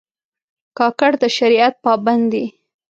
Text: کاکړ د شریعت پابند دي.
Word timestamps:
کاکړ 0.77 1.11
د 1.21 1.23
شریعت 1.37 1.73
پابند 1.85 2.25
دي. 2.33 2.45